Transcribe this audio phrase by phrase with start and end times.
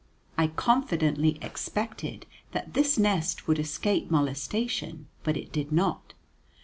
[0.35, 6.15] I confidently expected that this nest would escape molestation, but it did not.